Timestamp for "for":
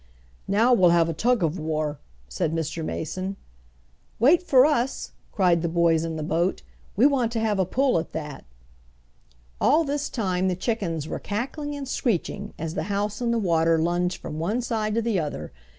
4.41-4.65